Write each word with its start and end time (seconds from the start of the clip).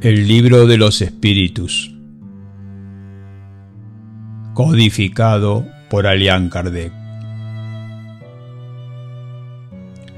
El 0.00 0.28
libro 0.28 0.68
de 0.68 0.76
los 0.76 1.02
espíritus. 1.02 1.92
Codificado 4.54 5.66
por 5.90 6.06
Alian 6.06 6.50
Kardec. 6.50 6.92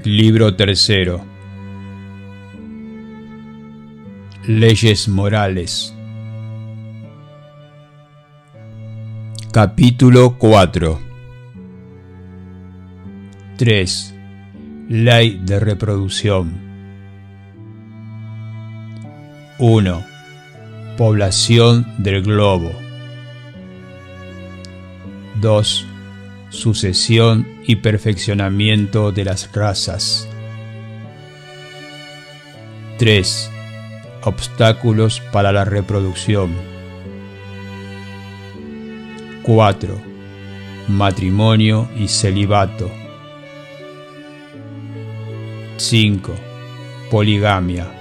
Libro 0.03 0.55
tercero. 0.55 1.25
Leyes 4.45 5.07
morales. 5.07 5.95
Capítulo 9.51 10.37
4 10.37 10.99
3. 13.57 14.15
Ley 14.89 15.41
de 15.43 15.59
reproducción 15.59 16.70
1. 19.63 20.03
Población 20.97 21.85
del 21.99 22.23
globo. 22.23 22.71
2. 25.35 25.85
Sucesión 26.49 27.47
y 27.67 27.75
perfeccionamiento 27.75 29.11
de 29.11 29.23
las 29.23 29.53
razas. 29.53 30.27
3. 32.97 33.51
Obstáculos 34.23 35.21
para 35.31 35.51
la 35.51 35.63
reproducción. 35.63 36.55
4. 39.43 39.95
Matrimonio 40.87 41.87
y 41.99 42.07
celibato. 42.07 42.89
5. 45.77 46.33
Poligamia. 47.11 48.00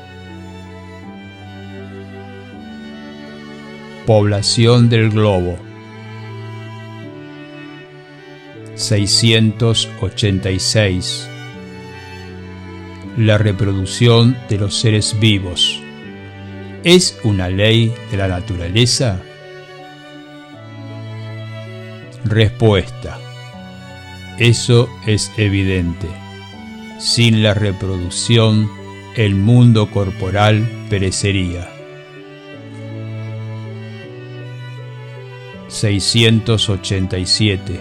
Población 4.10 4.88
del 4.88 5.10
globo 5.10 5.56
686 8.74 11.28
La 13.16 13.38
reproducción 13.38 14.36
de 14.48 14.58
los 14.58 14.74
seres 14.74 15.16
vivos 15.20 15.80
¿Es 16.82 17.20
una 17.22 17.48
ley 17.48 17.94
de 18.10 18.16
la 18.16 18.26
naturaleza? 18.26 19.22
Respuesta 22.24 23.16
Eso 24.40 24.88
es 25.06 25.30
evidente. 25.36 26.08
Sin 26.98 27.44
la 27.44 27.54
reproducción, 27.54 28.68
el 29.14 29.36
mundo 29.36 29.88
corporal 29.92 30.68
perecería. 30.90 31.79
687. 35.80 37.80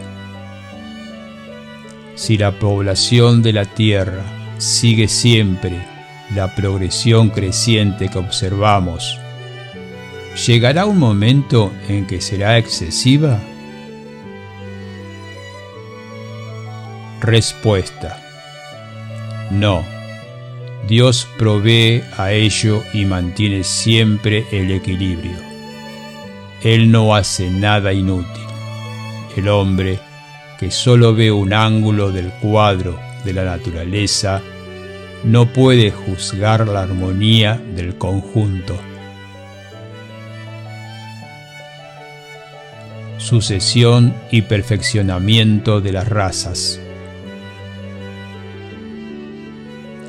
Si 2.15 2.37
la 2.37 2.57
población 2.57 3.41
de 3.41 3.51
la 3.51 3.65
Tierra 3.65 4.23
sigue 4.57 5.09
siempre 5.09 5.85
la 6.33 6.55
progresión 6.55 7.29
creciente 7.29 8.07
que 8.07 8.17
observamos, 8.17 9.19
¿llegará 10.47 10.85
un 10.85 10.97
momento 10.97 11.73
en 11.89 12.07
que 12.07 12.21
será 12.21 12.57
excesiva? 12.57 13.37
Respuesta. 17.19 18.23
No. 19.51 19.83
Dios 20.87 21.27
provee 21.37 22.01
a 22.17 22.31
ello 22.31 22.81
y 22.93 23.03
mantiene 23.03 23.65
siempre 23.65 24.45
el 24.53 24.71
equilibrio. 24.71 25.48
Él 26.63 26.91
no 26.91 27.15
hace 27.15 27.49
nada 27.49 27.93
inútil. 27.93 28.43
El 29.37 29.47
hombre, 29.47 29.99
que 30.59 30.71
solo 30.71 31.15
ve 31.15 31.31
un 31.31 31.53
ángulo 31.53 32.11
del 32.11 32.31
cuadro 32.41 32.99
de 33.23 33.31
la 33.33 33.45
naturaleza, 33.45 34.41
no 35.23 35.53
puede 35.53 35.91
juzgar 35.91 36.67
la 36.67 36.81
armonía 36.83 37.61
del 37.75 37.97
conjunto. 37.97 38.77
Sucesión 43.17 44.13
y 44.31 44.41
perfeccionamiento 44.41 45.79
de 45.81 45.91
las 45.93 46.07
razas. 46.07 46.79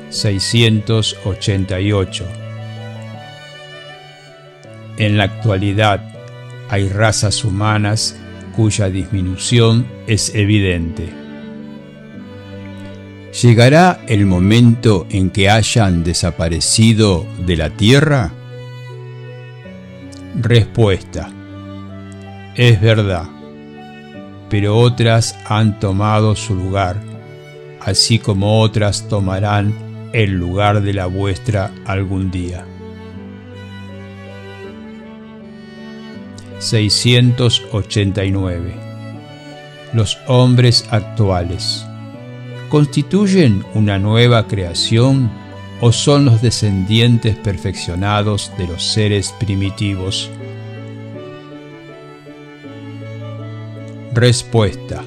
688. 0.09 2.25
En 4.97 5.17
la 5.17 5.23
actualidad, 5.23 6.10
hay 6.71 6.87
razas 6.87 7.43
humanas 7.43 8.15
cuya 8.55 8.89
disminución 8.89 9.85
es 10.07 10.33
evidente. 10.33 11.09
¿Llegará 13.41 13.99
el 14.07 14.25
momento 14.25 15.05
en 15.09 15.31
que 15.31 15.49
hayan 15.49 16.05
desaparecido 16.05 17.25
de 17.45 17.57
la 17.57 17.69
Tierra? 17.71 18.31
Respuesta. 20.39 21.29
Es 22.55 22.79
verdad, 22.79 23.25
pero 24.49 24.77
otras 24.77 25.37
han 25.45 25.77
tomado 25.77 26.37
su 26.37 26.55
lugar, 26.55 27.01
así 27.81 28.17
como 28.17 28.61
otras 28.61 29.09
tomarán 29.09 29.73
el 30.13 30.31
lugar 30.31 30.81
de 30.81 30.93
la 30.93 31.05
vuestra 31.07 31.71
algún 31.85 32.31
día. 32.31 32.65
689. 36.61 38.73
Los 39.93 40.17
hombres 40.27 40.85
actuales. 40.91 41.85
¿Constituyen 42.69 43.65
una 43.73 43.97
nueva 43.97 44.47
creación 44.47 45.31
o 45.81 45.91
son 45.91 46.25
los 46.25 46.39
descendientes 46.41 47.35
perfeccionados 47.35 48.51
de 48.59 48.67
los 48.67 48.83
seres 48.83 49.33
primitivos? 49.39 50.29
Respuesta. 54.13 55.03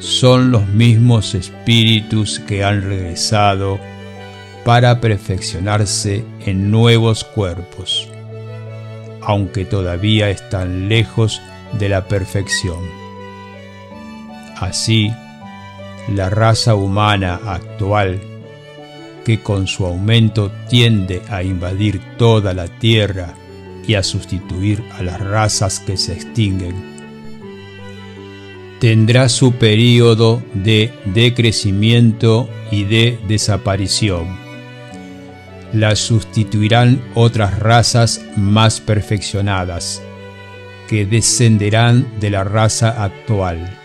Son 0.00 0.52
los 0.52 0.68
mismos 0.68 1.34
espíritus 1.34 2.40
que 2.40 2.62
han 2.62 2.82
regresado 2.82 3.80
para 4.64 5.00
perfeccionarse 5.00 6.24
en 6.44 6.70
nuevos 6.70 7.24
cuerpos 7.24 8.07
aunque 9.28 9.66
todavía 9.66 10.30
están 10.30 10.88
lejos 10.88 11.42
de 11.78 11.90
la 11.90 12.08
perfección. 12.08 12.78
Así, 14.56 15.12
la 16.08 16.30
raza 16.30 16.74
humana 16.74 17.38
actual, 17.44 18.20
que 19.26 19.42
con 19.42 19.66
su 19.66 19.84
aumento 19.84 20.50
tiende 20.70 21.20
a 21.28 21.42
invadir 21.42 22.00
toda 22.16 22.54
la 22.54 22.68
Tierra 22.68 23.34
y 23.86 23.96
a 23.96 24.02
sustituir 24.02 24.82
a 24.98 25.02
las 25.02 25.20
razas 25.20 25.78
que 25.78 25.98
se 25.98 26.14
extinguen, 26.14 26.74
tendrá 28.80 29.28
su 29.28 29.52
período 29.52 30.42
de 30.54 30.90
decrecimiento 31.04 32.48
y 32.70 32.84
de 32.84 33.18
desaparición 33.28 34.48
la 35.72 35.96
sustituirán 35.96 37.00
otras 37.14 37.58
razas 37.58 38.17
más 38.38 38.80
perfeccionadas, 38.80 40.02
que 40.88 41.04
descenderán 41.04 42.06
de 42.20 42.30
la 42.30 42.44
raza 42.44 43.02
actual, 43.02 43.78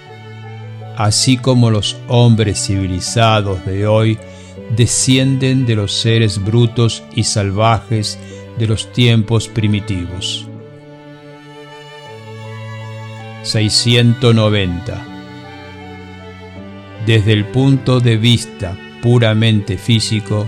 así 0.96 1.38
como 1.38 1.70
los 1.70 1.98
hombres 2.08 2.66
civilizados 2.66 3.66
de 3.66 3.88
hoy 3.88 4.18
descienden 4.76 5.66
de 5.66 5.76
los 5.76 5.92
seres 5.92 6.44
brutos 6.44 7.04
y 7.14 7.24
salvajes 7.24 8.18
de 8.58 8.68
los 8.68 8.92
tiempos 8.94 9.48
primitivos. 9.48 10.48
690. 13.44 15.06
Desde 17.06 17.34
el 17.34 17.46
punto 17.46 18.00
de 18.00 18.16
vista 18.16 18.78
puramente 19.02 19.78
físico, 19.78 20.48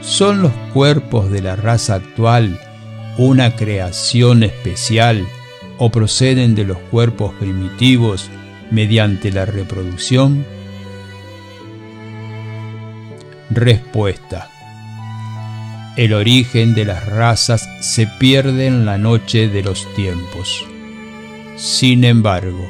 ¿Son 0.00 0.42
los 0.42 0.52
cuerpos 0.72 1.30
de 1.30 1.42
la 1.42 1.56
raza 1.56 1.96
actual 1.96 2.58
una 3.18 3.56
creación 3.56 4.44
especial 4.44 5.26
o 5.76 5.90
proceden 5.90 6.54
de 6.54 6.64
los 6.64 6.78
cuerpos 6.78 7.34
primitivos 7.34 8.30
mediante 8.70 9.32
la 9.32 9.44
reproducción? 9.44 10.46
Respuesta. 13.50 14.48
El 15.96 16.12
origen 16.12 16.74
de 16.74 16.84
las 16.84 17.06
razas 17.06 17.68
se 17.80 18.06
pierde 18.06 18.68
en 18.68 18.86
la 18.86 18.98
noche 18.98 19.48
de 19.48 19.64
los 19.64 19.92
tiempos. 19.96 20.64
Sin 21.56 22.04
embargo, 22.04 22.68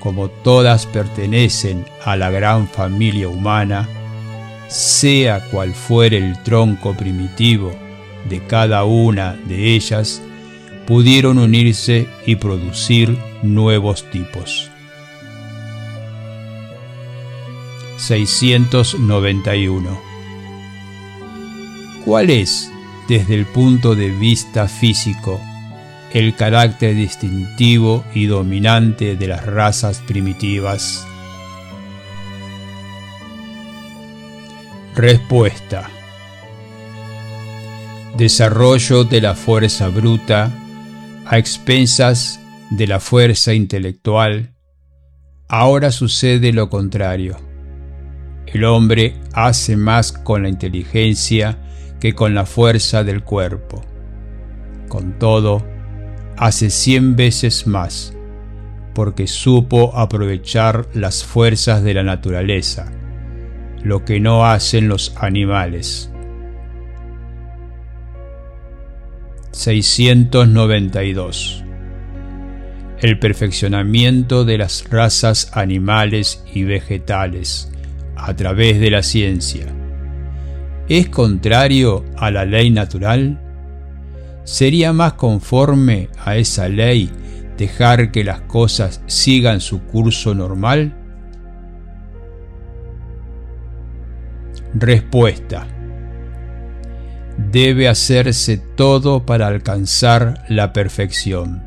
como 0.00 0.28
todas 0.28 0.86
pertenecen 0.86 1.86
a 2.04 2.16
la 2.16 2.30
gran 2.30 2.66
familia 2.66 3.28
humana, 3.28 3.88
sea 4.66 5.44
cual 5.52 5.72
fuere 5.72 6.18
el 6.18 6.42
tronco 6.42 6.94
primitivo 6.94 7.87
de 8.28 8.40
cada 8.46 8.84
una 8.84 9.36
de 9.46 9.74
ellas 9.74 10.22
pudieron 10.86 11.38
unirse 11.38 12.08
y 12.26 12.36
producir 12.36 13.16
nuevos 13.42 14.08
tipos. 14.10 14.70
691. 17.98 20.00
¿Cuál 22.04 22.30
es, 22.30 22.70
desde 23.08 23.34
el 23.34 23.44
punto 23.44 23.94
de 23.94 24.10
vista 24.10 24.66
físico, 24.66 25.40
el 26.12 26.34
carácter 26.34 26.94
distintivo 26.94 28.04
y 28.14 28.26
dominante 28.26 29.16
de 29.16 29.26
las 29.26 29.44
razas 29.44 30.00
primitivas? 30.06 31.06
Respuesta. 34.94 35.97
Desarrollo 38.18 39.04
de 39.04 39.20
la 39.20 39.36
fuerza 39.36 39.90
bruta 39.90 40.50
a 41.24 41.38
expensas 41.38 42.40
de 42.68 42.88
la 42.88 42.98
fuerza 42.98 43.54
intelectual. 43.54 44.56
Ahora 45.48 45.92
sucede 45.92 46.52
lo 46.52 46.68
contrario. 46.68 47.36
El 48.44 48.64
hombre 48.64 49.14
hace 49.34 49.76
más 49.76 50.10
con 50.10 50.42
la 50.42 50.48
inteligencia 50.48 51.60
que 52.00 52.16
con 52.16 52.34
la 52.34 52.44
fuerza 52.44 53.04
del 53.04 53.22
cuerpo. 53.22 53.82
Con 54.88 55.16
todo, 55.20 55.64
hace 56.36 56.70
cien 56.70 57.14
veces 57.14 57.68
más, 57.68 58.16
porque 58.96 59.28
supo 59.28 59.96
aprovechar 59.96 60.88
las 60.92 61.22
fuerzas 61.22 61.84
de 61.84 61.94
la 61.94 62.02
naturaleza, 62.02 62.90
lo 63.84 64.04
que 64.04 64.18
no 64.18 64.44
hacen 64.44 64.88
los 64.88 65.14
animales. 65.18 66.10
692 69.58 71.64
El 73.00 73.18
perfeccionamiento 73.18 74.44
de 74.44 74.56
las 74.56 74.88
razas 74.88 75.50
animales 75.52 76.44
y 76.54 76.62
vegetales 76.62 77.68
a 78.14 78.36
través 78.36 78.78
de 78.78 78.92
la 78.92 79.02
ciencia 79.02 79.66
es 80.88 81.08
contrario 81.08 82.04
a 82.16 82.30
la 82.30 82.44
ley 82.44 82.70
natural? 82.70 83.40
¿Sería 84.44 84.92
más 84.92 85.14
conforme 85.14 86.08
a 86.24 86.36
esa 86.36 86.68
ley 86.68 87.10
dejar 87.56 88.12
que 88.12 88.22
las 88.22 88.42
cosas 88.42 89.02
sigan 89.06 89.60
su 89.60 89.82
curso 89.82 90.36
normal? 90.36 90.94
Respuesta. 94.72 95.66
Debe 97.38 97.88
hacerse 97.88 98.58
todo 98.58 99.24
para 99.24 99.46
alcanzar 99.46 100.44
la 100.48 100.72
perfección, 100.72 101.62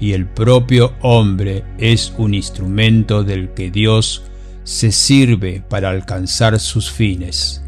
y 0.00 0.12
el 0.12 0.26
propio 0.26 0.94
hombre 1.02 1.62
es 1.78 2.14
un 2.16 2.34
instrumento 2.34 3.22
del 3.22 3.50
que 3.50 3.70
Dios 3.70 4.24
se 4.64 4.90
sirve 4.90 5.62
para 5.68 5.90
alcanzar 5.90 6.58
sus 6.58 6.90
fines. 6.90 7.62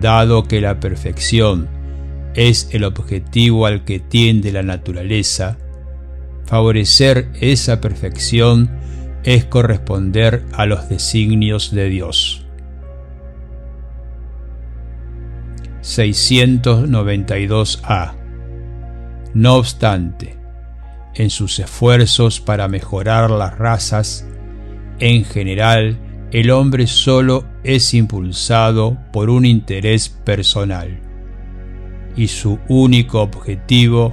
Dado 0.00 0.44
que 0.44 0.60
la 0.60 0.78
perfección 0.78 1.68
es 2.34 2.68
el 2.72 2.84
objetivo 2.84 3.66
al 3.66 3.84
que 3.84 3.98
tiende 3.98 4.52
la 4.52 4.62
naturaleza, 4.62 5.58
favorecer 6.46 7.28
esa 7.40 7.80
perfección 7.80 8.70
es 9.24 9.44
corresponder 9.44 10.44
a 10.52 10.66
los 10.66 10.88
designios 10.88 11.72
de 11.72 11.88
Dios. 11.88 12.45
692a 15.86 18.14
No 19.34 19.54
obstante, 19.54 20.36
en 21.14 21.30
sus 21.30 21.60
esfuerzos 21.60 22.40
para 22.40 22.66
mejorar 22.66 23.30
las 23.30 23.56
razas, 23.56 24.26
en 24.98 25.24
general, 25.24 25.96
el 26.32 26.50
hombre 26.50 26.88
solo 26.88 27.44
es 27.62 27.94
impulsado 27.94 28.98
por 29.12 29.30
un 29.30 29.46
interés 29.46 30.08
personal 30.08 30.98
y 32.16 32.26
su 32.26 32.58
único 32.68 33.22
objetivo 33.22 34.12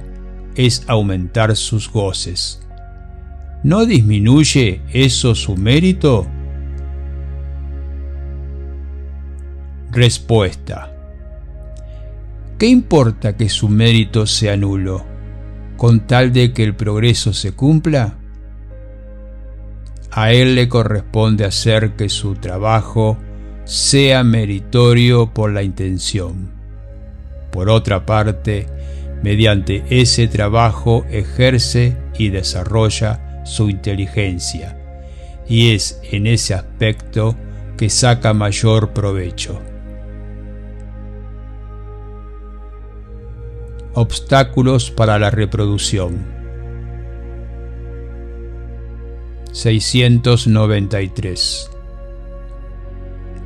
es 0.54 0.84
aumentar 0.86 1.56
sus 1.56 1.90
goces. 1.90 2.64
¿No 3.64 3.84
disminuye 3.84 4.80
eso 4.92 5.34
su 5.34 5.56
mérito? 5.56 6.28
Respuesta. 9.90 10.93
¿Qué 12.64 12.70
importa 12.70 13.36
que 13.36 13.50
su 13.50 13.68
mérito 13.68 14.26
sea 14.26 14.56
nulo, 14.56 15.04
con 15.76 16.06
tal 16.06 16.32
de 16.32 16.54
que 16.54 16.64
el 16.64 16.74
progreso 16.74 17.34
se 17.34 17.52
cumpla? 17.52 18.16
A 20.10 20.32
él 20.32 20.54
le 20.54 20.66
corresponde 20.66 21.44
hacer 21.44 21.94
que 21.94 22.08
su 22.08 22.36
trabajo 22.36 23.18
sea 23.66 24.24
meritorio 24.24 25.34
por 25.34 25.52
la 25.52 25.62
intención. 25.62 26.52
Por 27.52 27.68
otra 27.68 28.06
parte, 28.06 28.66
mediante 29.22 29.84
ese 29.90 30.26
trabajo 30.26 31.04
ejerce 31.10 31.98
y 32.16 32.30
desarrolla 32.30 33.42
su 33.44 33.68
inteligencia, 33.68 34.74
y 35.46 35.74
es 35.74 36.00
en 36.10 36.26
ese 36.26 36.54
aspecto 36.54 37.36
que 37.76 37.90
saca 37.90 38.32
mayor 38.32 38.94
provecho. 38.94 39.60
Obstáculos 43.96 44.90
para 44.90 45.20
la 45.20 45.30
reproducción. 45.30 46.26
693. 49.52 51.70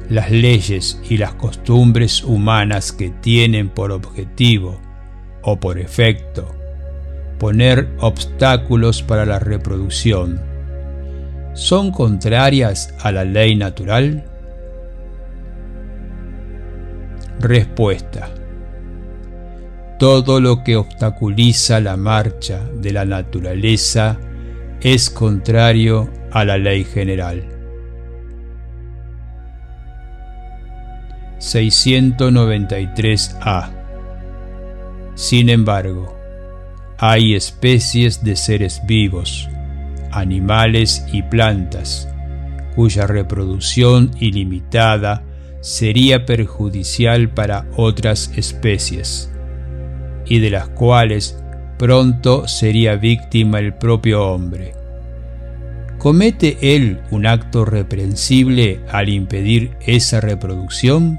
Las 0.09 0.31
leyes 0.31 1.03
y 1.07 1.19
las 1.19 1.35
costumbres 1.35 2.25
humanas 2.25 2.93
que 2.93 3.11
tienen 3.11 3.69
por 3.69 3.93
objetivo 3.93 4.81
o 5.43 5.61
por 5.61 5.79
efecto 5.79 6.49
poner 7.39 7.91
obstáculos 8.01 9.03
para 9.03 9.27
la 9.27 9.39
reproducción 9.39 10.41
son 11.53 11.93
contrarias 11.93 12.95
a 13.03 13.13
la 13.13 13.25
ley 13.25 13.55
natural? 13.55 14.25
Respuesta. 17.39 18.31
Todo 19.99 20.41
lo 20.41 20.63
que 20.63 20.77
obstaculiza 20.77 21.81
la 21.81 21.97
marcha 21.97 22.65
de 22.73 22.93
la 22.93 23.05
naturaleza 23.05 24.17
es 24.81 25.11
contrario 25.11 26.09
a 26.31 26.45
la 26.45 26.57
ley 26.57 26.85
general. 26.85 27.43
693a 31.39 33.71
Sin 35.17 35.49
embargo, 35.49 36.17
hay 36.99 37.35
especies 37.35 38.23
de 38.23 38.37
seres 38.37 38.81
vivos, 38.87 39.49
animales 40.13 41.05
y 41.13 41.23
plantas, 41.23 42.09
cuya 42.77 43.09
reproducción 43.09 44.13
ilimitada 44.21 45.25
sería 45.61 46.25
perjudicial 46.25 47.31
para 47.31 47.67
otras 47.77 48.31
especies, 48.37 49.33
y 50.29 50.39
de 50.41 50.51
las 50.51 50.69
cuales 50.69 51.43
pronto 51.79 52.47
sería 52.49 52.97
víctima 52.97 53.59
el 53.61 53.75
propio 53.75 54.27
hombre. 54.27 54.75
¿Comete 55.99 56.59
él 56.77 57.01
un 57.11 57.27
acto 57.27 57.65
reprensible 57.65 58.81
al 58.91 59.09
impedir 59.09 59.77
esa 59.81 60.21
reproducción? 60.21 61.19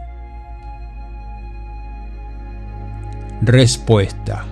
Respuesta. 3.41 4.45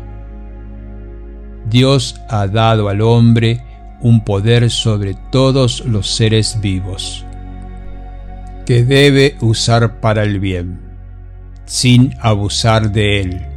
Dios 1.70 2.22
ha 2.30 2.48
dado 2.48 2.90
al 2.90 3.02
hombre 3.02 3.62
un 4.02 4.24
poder 4.24 4.70
sobre 4.70 5.16
todos 5.32 5.86
los 5.86 6.10
seres 6.10 6.60
vivos, 6.62 7.26
que 8.66 8.84
debe 8.84 9.36
usar 9.42 10.00
para 10.00 10.24
el 10.24 10.40
bien, 10.40 10.80
sin 11.66 12.16
abusar 12.22 12.92
de 12.92 13.22
él 13.22 13.57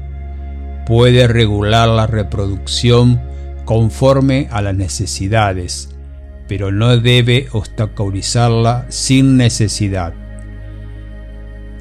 puede 0.90 1.28
regular 1.28 1.88
la 1.88 2.08
reproducción 2.08 3.20
conforme 3.64 4.48
a 4.50 4.60
las 4.60 4.74
necesidades, 4.74 5.88
pero 6.48 6.72
no 6.72 6.96
debe 6.96 7.46
obstaculizarla 7.52 8.86
sin 8.88 9.36
necesidad. 9.36 10.14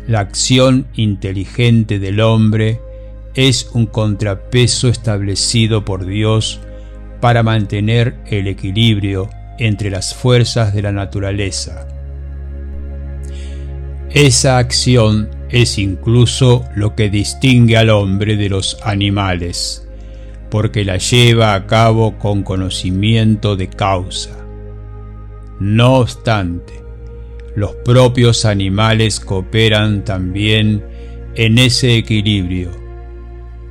La 0.05 0.19
acción 0.19 0.85
inteligente 0.93 1.97
del 1.97 2.21
hombre 2.21 2.81
es 3.33 3.71
un 3.73 3.87
contrapeso 3.87 4.89
establecido 4.89 5.85
por 5.85 6.05
Dios 6.05 6.59
para 7.19 7.41
mantener 7.41 8.13
el 8.27 8.45
equilibrio 8.45 9.27
entre 9.57 9.89
las 9.89 10.13
fuerzas 10.13 10.71
de 10.71 10.83
la 10.83 10.91
naturaleza. 10.91 11.87
Esa 14.11 14.59
acción 14.59 15.38
es 15.49 15.77
incluso 15.77 16.65
lo 16.75 16.95
que 16.95 17.09
distingue 17.09 17.77
al 17.77 17.89
hombre 17.89 18.37
de 18.37 18.49
los 18.49 18.77
animales, 18.83 19.87
porque 20.49 20.85
la 20.85 20.97
lleva 20.97 21.55
a 21.55 21.65
cabo 21.65 22.17
con 22.17 22.43
conocimiento 22.43 23.55
de 23.55 23.69
causa. 23.69 24.37
No 25.59 25.95
obstante, 25.95 26.73
los 27.55 27.73
propios 27.83 28.45
animales 28.45 29.19
cooperan 29.19 30.03
también 30.05 30.85
en 31.35 31.57
ese 31.57 31.97
equilibrio, 31.97 32.71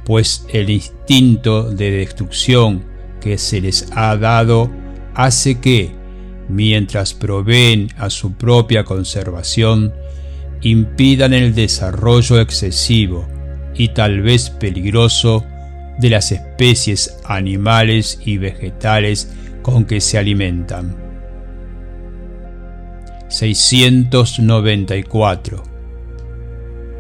pues 0.05 0.47
el 0.53 0.71
instinto 0.71 1.71
de 1.71 1.91
destrucción 1.91 2.85
que 3.21 3.39
se 3.39 3.61
les 3.61 3.91
ha 3.95 4.17
dado 4.17 4.71
hace 5.15 5.61
que, 5.61 5.91
mientras 6.49 7.15
proveen 7.15 7.89
a 7.99 8.11
su 8.11 8.33
propia 8.33 8.85
conservación, 8.85 9.93
impidan 10.63 11.33
el 11.33 11.55
desarrollo 11.55 12.41
excesivo 12.41 13.29
y 13.75 13.89
tal 13.89 14.23
vez 14.23 14.51
peligroso 14.51 15.45
de 15.99 16.11
las 16.11 16.31
especies 16.33 17.17
animales 17.25 18.21
y 18.25 18.39
vegetales 18.39 19.33
con 19.63 19.85
que 19.85 20.01
se 20.01 20.19
alimentan. 20.19 20.97
694. 23.29 25.63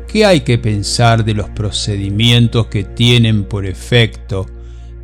¿Qué 0.06 0.24
hay 0.24 0.40
que 0.40 0.58
pensar 0.58 1.24
de 1.24 1.34
los 1.34 1.48
procedimientos 1.50 2.68
que 2.68 2.84
tienen 2.84 3.42
por 3.44 3.66
efecto 3.66 4.46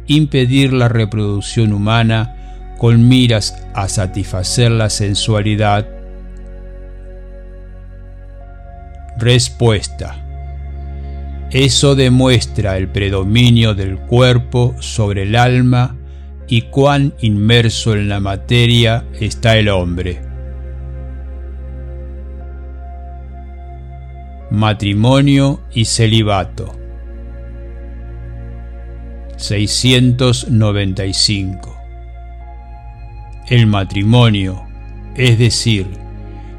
impedir 0.07 0.73
la 0.73 0.89
reproducción 0.89 1.73
humana 1.73 2.77
con 2.79 3.09
miras 3.09 3.57
a 3.75 3.89
satisfacer 3.89 4.71
la 4.71 4.91
sensualidad? 4.91 5.89
Respuesta. 9.19 10.21
Eso 11.51 11.95
demuestra 11.95 12.77
el 12.77 12.89
predominio 12.89 13.75
del 13.75 13.99
cuerpo 13.99 14.75
sobre 14.81 15.23
el 15.23 15.37
alma 15.37 15.97
y 16.49 16.63
cuán 16.63 17.15
inmerso 17.21 17.95
en 17.95 18.09
la 18.09 18.19
materia 18.19 19.05
está 19.21 19.57
el 19.57 19.69
hombre. 19.69 20.21
Matrimonio 24.51 25.61
y 25.73 25.85
celibato. 25.85 26.75
695. 29.37 31.77
El 33.49 33.67
matrimonio, 33.67 34.63
es 35.17 35.39
decir, 35.39 36.04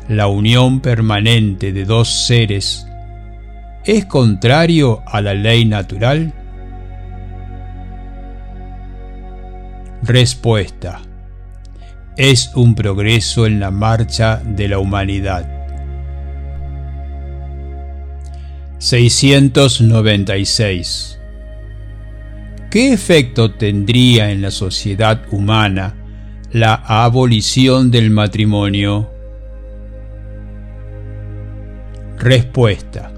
la 0.07 0.27
unión 0.27 0.81
permanente 0.81 1.73
de 1.73 1.85
dos 1.85 2.09
seres, 2.09 2.85
es 3.85 4.05
contrario 4.05 5.01
a 5.05 5.21
la 5.21 5.33
ley 5.33 5.65
natural? 5.65 6.33
Respuesta. 10.03 11.01
Es 12.17 12.51
un 12.55 12.75
progreso 12.75 13.45
en 13.45 13.59
la 13.59 13.71
marcha 13.71 14.41
de 14.43 14.67
la 14.67 14.79
humanidad. 14.79 15.51
696. 18.79 21.19
¿Qué 22.69 22.93
efecto 22.93 23.51
tendría 23.51 24.31
en 24.31 24.41
la 24.41 24.51
sociedad 24.51 25.21
humana 25.31 25.95
la 26.51 26.73
abolición 26.73 27.89
del 27.89 28.09
matrimonio? 28.09 29.14
Respuesta. 32.17 33.11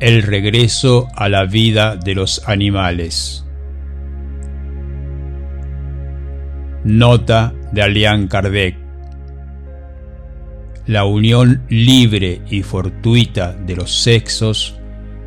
El 0.00 0.22
regreso 0.22 1.08
a 1.14 1.28
la 1.28 1.44
vida 1.44 1.96
de 1.96 2.14
los 2.14 2.48
animales. 2.48 3.44
Nota 6.82 7.52
de 7.72 7.82
Alian 7.82 8.26
Kardec. 8.26 8.76
La 10.86 11.04
unión 11.04 11.62
libre 11.68 12.40
y 12.48 12.62
fortuita 12.62 13.52
de 13.52 13.76
los 13.76 14.02
sexos 14.02 14.76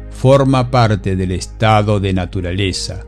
forma 0.10 0.72
parte 0.72 1.16
del 1.16 1.32
estado 1.32 2.00
de 2.00 2.12
naturaleza. 2.12 3.06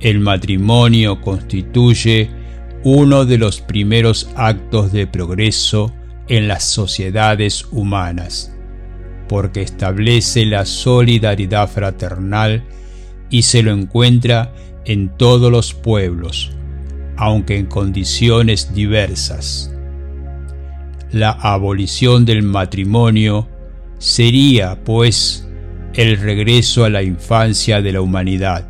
El 0.00 0.20
matrimonio 0.20 1.22
constituye 1.22 2.30
uno 2.84 3.24
de 3.24 3.38
los 3.38 3.62
primeros 3.62 4.30
actos 4.36 4.92
de 4.92 5.06
progreso 5.06 5.92
en 6.30 6.46
las 6.46 6.62
sociedades 6.62 7.66
humanas, 7.72 8.54
porque 9.28 9.62
establece 9.62 10.46
la 10.46 10.64
solidaridad 10.64 11.68
fraternal 11.68 12.62
y 13.30 13.42
se 13.42 13.64
lo 13.64 13.72
encuentra 13.72 14.54
en 14.84 15.08
todos 15.16 15.50
los 15.50 15.74
pueblos, 15.74 16.52
aunque 17.16 17.58
en 17.58 17.66
condiciones 17.66 18.72
diversas. 18.72 19.74
La 21.10 21.30
abolición 21.32 22.24
del 22.24 22.44
matrimonio 22.44 23.48
sería, 23.98 24.84
pues, 24.84 25.48
el 25.94 26.16
regreso 26.16 26.84
a 26.84 26.90
la 26.90 27.02
infancia 27.02 27.82
de 27.82 27.92
la 27.92 28.02
humanidad 28.02 28.68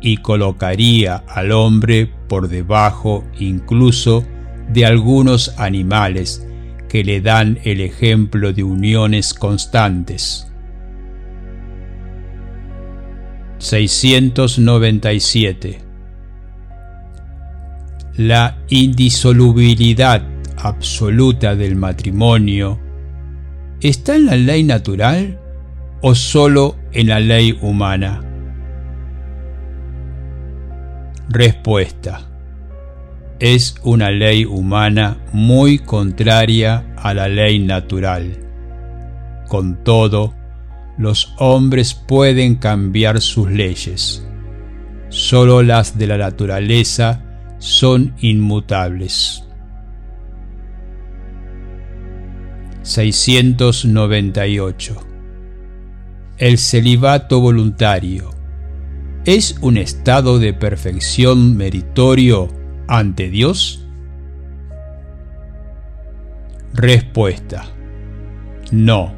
y 0.00 0.16
colocaría 0.16 1.22
al 1.28 1.52
hombre 1.52 2.10
por 2.28 2.48
debajo 2.48 3.24
incluso 3.38 4.24
de 4.72 4.84
algunos 4.86 5.54
animales 5.56 6.44
que 6.94 7.02
le 7.02 7.20
dan 7.20 7.58
el 7.64 7.80
ejemplo 7.80 8.52
de 8.52 8.62
uniones 8.62 9.34
constantes. 9.34 10.46
697. 13.58 15.80
La 18.16 18.56
indisolubilidad 18.68 20.22
absoluta 20.56 21.56
del 21.56 21.74
matrimonio 21.74 22.78
está 23.80 24.14
en 24.14 24.26
la 24.26 24.36
ley 24.36 24.62
natural 24.62 25.40
o 26.00 26.14
solo 26.14 26.76
en 26.92 27.08
la 27.08 27.18
ley 27.18 27.58
humana? 27.60 28.22
Respuesta 31.28 32.33
es 33.40 33.74
una 33.82 34.10
ley 34.10 34.44
humana 34.44 35.16
muy 35.32 35.78
contraria 35.78 36.84
a 36.96 37.14
la 37.14 37.28
ley 37.28 37.58
natural. 37.58 38.38
Con 39.48 39.82
todo, 39.82 40.34
los 40.96 41.34
hombres 41.38 41.94
pueden 41.94 42.54
cambiar 42.56 43.20
sus 43.20 43.50
leyes. 43.50 44.24
Solo 45.08 45.62
las 45.62 45.98
de 45.98 46.06
la 46.06 46.18
naturaleza 46.18 47.22
son 47.58 48.14
inmutables. 48.20 49.40
698. 52.82 54.96
El 56.36 56.58
celibato 56.58 57.40
voluntario 57.40 58.30
es 59.24 59.56
un 59.62 59.78
estado 59.78 60.38
de 60.38 60.52
perfección 60.52 61.56
meritorio 61.56 62.48
ante 62.98 63.30
Dios? 63.30 63.84
Respuesta. 66.72 67.64
No. 68.72 69.14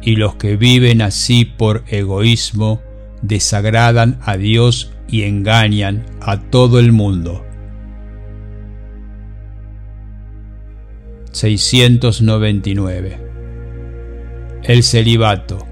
Y 0.00 0.16
los 0.16 0.36
que 0.36 0.56
viven 0.56 1.02
así 1.02 1.44
por 1.44 1.84
egoísmo 1.86 2.80
desagradan 3.22 4.18
a 4.22 4.36
Dios 4.36 4.92
y 5.08 5.22
engañan 5.22 6.06
a 6.20 6.38
todo 6.40 6.78
el 6.80 6.92
mundo. 6.92 7.44
699. 11.32 13.18
El 14.64 14.82
celibato, 14.82 15.66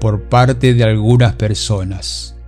por 0.00 0.28
parte 0.28 0.74
de 0.74 0.84
algunas 0.84 1.34
personas, 1.34 2.39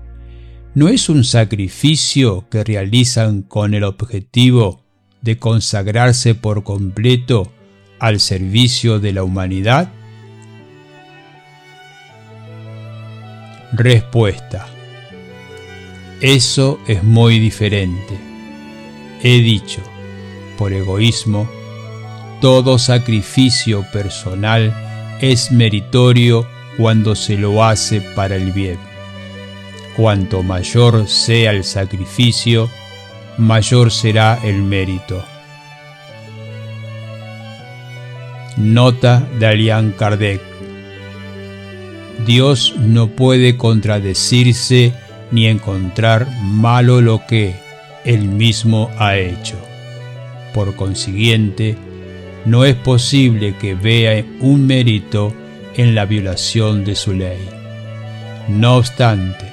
no 0.75 0.89
es 0.89 1.09
un 1.09 1.25
sacrificio 1.25 2.47
que 2.49 2.65
realizan 2.65 3.43
con 3.43 3.75
el 3.75 3.85
objetivo 3.85 4.83
de 5.21 5.39
consagrarse 5.39 6.35
por 6.35 6.65
completo 6.65 7.53
al 7.99 8.21
servicio 8.21 8.99
de 8.99 9.13
la 9.13 9.23
humanidad? 9.23 9.93
Respuesta. 13.73 14.67
Eso 16.21 16.81
es 16.87 17.03
muy 17.03 17.39
diferente. 17.39 18.19
He 19.23 19.41
dicho, 19.41 19.83
por 20.57 20.73
egoísmo, 20.73 21.49
todo 22.41 22.79
sacrificio 22.79 23.85
personal 23.93 24.75
es 25.21 25.53
meritorio 25.53 26.47
cuando 26.77 27.15
se 27.15 27.37
lo 27.37 27.63
hace 27.63 28.01
para 28.17 28.37
el 28.37 28.53
bien. 28.53 28.92
Cuanto 29.97 30.43
mayor 30.43 31.07
sea 31.07 31.51
el 31.51 31.65
sacrificio, 31.65 32.71
mayor 33.39 33.91
será 33.91 34.39
el 34.43 34.63
mérito. 34.63 35.25
Nota 38.57 39.27
de 39.39 39.47
Alian 39.47 39.93
Kardec 39.93 40.53
Dios 42.27 42.75
no 42.79 43.09
puede 43.09 43.57
contradecirse 43.57 44.93
ni 45.31 45.47
encontrar 45.47 46.29
malo 46.43 47.01
lo 47.01 47.27
que 47.27 47.57
Él 48.05 48.29
mismo 48.29 48.91
ha 48.99 49.17
hecho. 49.17 49.57
Por 50.55 50.77
consiguiente, 50.77 51.77
no 52.45 52.65
es 52.65 52.77
posible 52.77 53.57
que 53.57 53.75
vea 53.75 54.25
un 54.41 54.67
mérito 54.67 55.35
en 55.77 55.95
la 55.95 56.05
violación 56.05 56.85
de 56.85 56.95
su 56.95 57.15
ley. 57.15 57.41
No 58.49 58.77
obstante, 58.77 59.52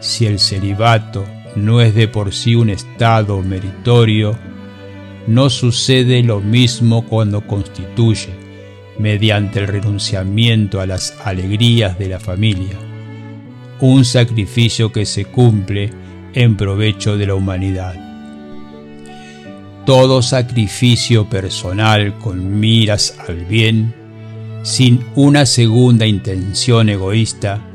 si 0.00 0.26
el 0.26 0.38
celibato 0.38 1.24
no 1.56 1.80
es 1.80 1.94
de 1.94 2.08
por 2.08 2.32
sí 2.32 2.54
un 2.54 2.70
estado 2.70 3.40
meritorio, 3.42 4.38
no 5.26 5.50
sucede 5.50 6.22
lo 6.22 6.40
mismo 6.40 7.04
cuando 7.04 7.46
constituye, 7.46 8.30
mediante 8.98 9.60
el 9.60 9.68
renunciamiento 9.68 10.80
a 10.80 10.86
las 10.86 11.14
alegrías 11.24 11.98
de 11.98 12.08
la 12.08 12.18
familia, 12.18 12.78
un 13.80 14.04
sacrificio 14.04 14.90
que 14.90 15.04
se 15.04 15.26
cumple 15.26 15.90
en 16.34 16.56
provecho 16.56 17.16
de 17.16 17.26
la 17.26 17.34
humanidad. 17.34 17.94
Todo 19.84 20.22
sacrificio 20.22 21.28
personal 21.28 22.18
con 22.18 22.58
miras 22.60 23.16
al 23.26 23.44
bien, 23.44 23.94
sin 24.62 25.04
una 25.14 25.46
segunda 25.46 26.06
intención 26.06 26.88
egoísta, 26.88 27.67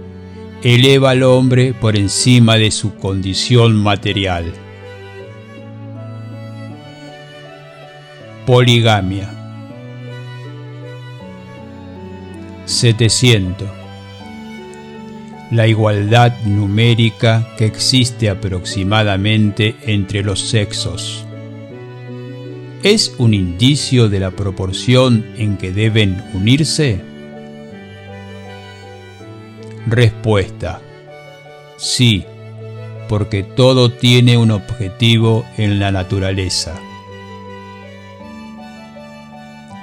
eleva 0.64 1.10
al 1.10 1.24
hombre 1.24 1.74
por 1.74 1.98
encima 1.98 2.56
de 2.56 2.72
su 2.72 2.96
condición 2.96 3.76
material. 3.76 4.46
Poligamia 8.46 9.30
700. 12.66 13.68
La 15.52 15.68
igualdad 15.68 16.34
numérica 16.46 17.46
que 17.58 17.66
existe 17.66 18.30
aproximadamente 18.30 19.76
entre 19.82 20.24
los 20.24 20.40
sexos. 20.40 21.26
¿Es 22.84 23.16
un 23.18 23.34
indicio 23.34 24.08
de 24.08 24.20
la 24.22 24.32
proporción 24.32 25.26
en 25.38 25.58
que 25.58 25.74
deben 25.74 26.24
unirse? 26.34 27.13
Respuesta. 29.88 30.82
Sí, 31.78 32.26
porque 33.10 33.44
todo 33.44 33.92
tiene 33.92 34.38
un 34.38 34.52
objetivo 34.52 35.46
en 35.58 35.80
la 35.80 35.92
naturaleza. 35.92 36.74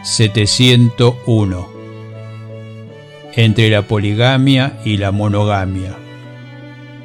701 0.02 1.68
entre 3.34 3.70
la 3.70 3.82
poligamia 3.82 4.78
y 4.84 4.96
la 4.96 5.12
monogamia. 5.12 5.96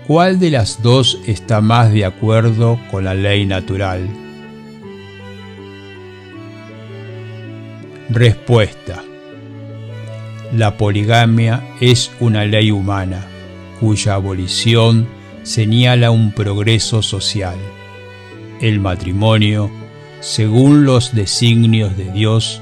¿Cuál 0.07 0.39
de 0.39 0.51
las 0.51 0.81
dos 0.81 1.19
está 1.25 1.61
más 1.61 1.91
de 1.91 2.05
acuerdo 2.05 2.79
con 2.91 3.05
la 3.05 3.13
ley 3.13 3.45
natural? 3.45 4.07
Respuesta. 8.09 9.03
La 10.53 10.77
poligamia 10.77 11.63
es 11.81 12.11
una 12.19 12.45
ley 12.45 12.71
humana 12.71 13.27
cuya 13.79 14.15
abolición 14.15 15.07
señala 15.43 16.11
un 16.11 16.31
progreso 16.31 17.01
social. 17.01 17.57
El 18.61 18.79
matrimonio, 18.79 19.69
según 20.21 20.85
los 20.85 21.13
designios 21.13 21.97
de 21.97 22.11
Dios, 22.11 22.61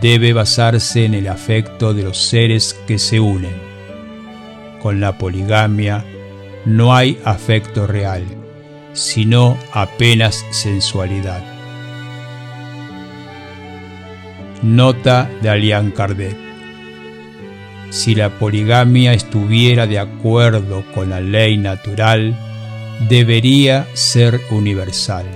debe 0.00 0.32
basarse 0.32 1.04
en 1.04 1.14
el 1.14 1.28
afecto 1.28 1.94
de 1.94 2.04
los 2.04 2.18
seres 2.18 2.74
que 2.86 2.98
se 2.98 3.20
unen. 3.20 3.54
Con 4.80 5.00
la 5.00 5.18
poligamia 5.18 6.04
no 6.64 6.94
hay 6.94 7.18
afecto 7.24 7.86
real, 7.86 8.24
sino 8.94 9.56
apenas 9.72 10.44
sensualidad. 10.50 11.42
Nota 14.62 15.30
de 15.40 15.50
Alian 15.50 15.90
Kardec. 15.90 16.51
Si 17.92 18.14
la 18.14 18.30
poligamia 18.30 19.12
estuviera 19.12 19.86
de 19.86 19.98
acuerdo 19.98 20.82
con 20.94 21.10
la 21.10 21.20
ley 21.20 21.58
natural, 21.58 22.34
debería 23.08 23.86
ser 23.92 24.40
universal 24.50 25.26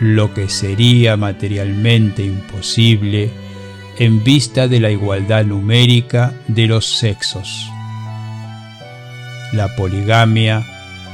lo 0.00 0.32
que 0.32 0.48
sería 0.48 1.16
materialmente 1.16 2.24
imposible 2.24 3.30
en 3.98 4.22
vista 4.22 4.68
de 4.68 4.78
la 4.80 4.90
igualdad 4.90 5.44
numérica 5.44 6.32
de 6.48 6.66
los 6.66 6.86
sexos. 6.86 7.68
La 9.52 9.74
poligamia 9.76 10.64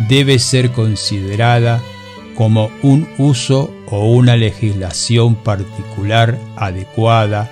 debe 0.08 0.38
ser 0.38 0.70
considerada 0.70 1.80
como 2.34 2.70
un 2.82 3.08
uso 3.18 3.74
o 3.86 4.10
una 4.10 4.36
legislación 4.36 5.34
particular 5.34 6.38
adecuada 6.56 7.50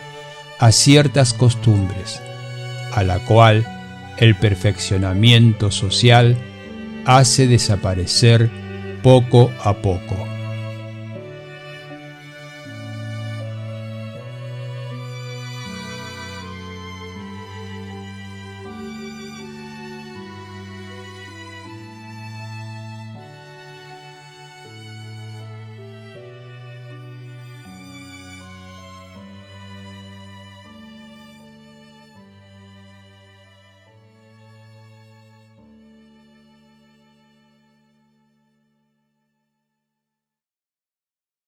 a 0.58 0.72
ciertas 0.72 1.34
costumbres, 1.34 2.22
a 2.98 3.04
la 3.04 3.20
cual 3.20 3.64
el 4.18 4.34
perfeccionamiento 4.34 5.70
social 5.70 6.36
hace 7.04 7.46
desaparecer 7.46 8.50
poco 9.04 9.52
a 9.62 9.74
poco. 9.74 10.37